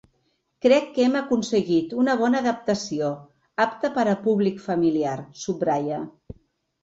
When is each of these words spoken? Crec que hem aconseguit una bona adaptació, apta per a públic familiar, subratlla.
Crec 0.65 0.85
que 0.93 1.03
hem 1.07 1.17
aconseguit 1.17 1.91
una 2.03 2.15
bona 2.21 2.39
adaptació, 2.43 3.11
apta 3.65 3.91
per 3.99 4.05
a 4.13 4.17
públic 4.23 4.63
familiar, 4.71 5.13
subratlla. 5.45 6.01